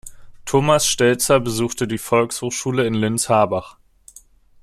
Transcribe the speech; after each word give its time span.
Thomas 0.47 0.87
Stelzer 0.87 1.39
besuchte 1.39 1.87
die 1.87 1.99
Volksschule 1.99 2.87
in 2.87 2.95
Linz-Harbach. 2.95 3.77